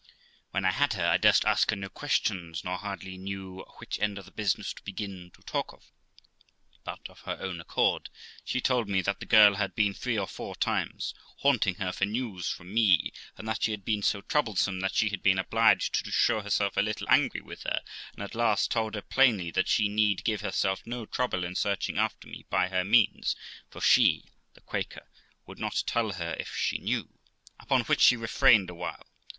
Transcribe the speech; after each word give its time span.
When 0.49 0.65
I 0.65 0.71
had 0.71 0.93
her, 0.93 1.05
I 1.05 1.17
durst 1.17 1.45
ask 1.45 1.69
her 1.69 1.75
no 1.75 1.87
questions, 1.87 2.63
nor 2.63 2.79
hardly 2.79 3.19
knew 3.19 3.63
which 3.77 3.99
end 3.99 4.17
of 4.17 4.25
the 4.25 4.31
business 4.31 4.73
to 4.73 4.81
begin 4.83 5.29
to 5.35 5.43
talk 5.43 5.73
of; 5.73 5.91
but 6.83 7.07
of 7.07 7.19
her 7.19 7.37
own 7.39 7.61
accord 7.61 8.09
she 8.43 8.59
told 8.61 8.89
me 8.89 9.03
that 9.03 9.19
the 9.19 9.27
girl 9.27 9.57
had 9.57 9.75
been 9.75 9.93
three 9.93 10.17
or 10.17 10.25
four 10.25 10.55
times, 10.55 11.13
haunting 11.41 11.75
her 11.75 11.91
for 11.91 12.05
news 12.07 12.49
from 12.49 12.73
me; 12.73 13.11
and 13.37 13.47
that 13.47 13.61
she 13.61 13.69
had 13.69 13.85
been 13.85 14.01
so 14.01 14.21
troublesome 14.21 14.79
that 14.79 14.95
she 14.95 15.09
had 15.09 15.21
been 15.21 15.37
obliged 15.37 16.03
to 16.03 16.09
show 16.11 16.41
herself 16.41 16.77
a 16.77 16.81
little 16.81 17.05
angry 17.07 17.41
with 17.41 17.61
her; 17.61 17.83
and 18.15 18.23
at 18.23 18.33
last 18.33 18.71
told 18.71 18.95
her 18.95 19.03
plainly 19.03 19.51
that 19.51 19.67
she 19.67 19.87
need 19.87 20.23
give 20.23 20.41
herself 20.41 20.81
no 20.83 21.05
trouble 21.05 21.43
in 21.43 21.53
searching 21.53 21.99
after 21.99 22.27
me 22.27 22.43
by 22.49 22.69
her 22.69 22.83
means, 22.83 23.35
for 23.69 23.79
she 23.81 24.25
(the 24.55 24.61
Quaker) 24.61 25.07
would 25.45 25.59
not 25.59 25.83
tell 25.85 26.13
her 26.13 26.35
if 26.39 26.55
she 26.57 26.79
knew; 26.79 27.07
upon 27.59 27.81
which 27.83 28.01
she 28.01 28.17
refrained 28.17 28.67
awhile. 28.71 29.05